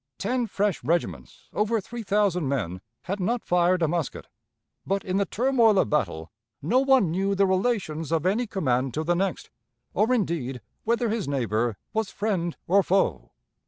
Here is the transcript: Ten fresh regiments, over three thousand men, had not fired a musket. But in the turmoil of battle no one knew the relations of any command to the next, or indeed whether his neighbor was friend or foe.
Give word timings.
Ten 0.17 0.47
fresh 0.47 0.83
regiments, 0.83 1.47
over 1.53 1.79
three 1.79 2.01
thousand 2.01 2.47
men, 2.47 2.81
had 3.03 3.19
not 3.19 3.43
fired 3.43 3.83
a 3.83 3.87
musket. 3.87 4.25
But 4.83 5.03
in 5.05 5.17
the 5.17 5.27
turmoil 5.27 5.77
of 5.77 5.91
battle 5.91 6.31
no 6.59 6.79
one 6.79 7.11
knew 7.11 7.35
the 7.35 7.45
relations 7.45 8.11
of 8.11 8.25
any 8.25 8.47
command 8.47 8.95
to 8.95 9.03
the 9.03 9.13
next, 9.13 9.51
or 9.93 10.11
indeed 10.11 10.59
whether 10.85 11.09
his 11.09 11.27
neighbor 11.27 11.77
was 11.93 12.09
friend 12.09 12.57
or 12.65 12.81
foe. 12.81 13.29